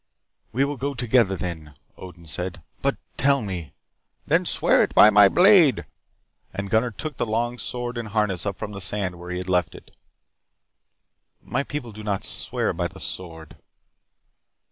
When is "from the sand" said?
8.57-9.19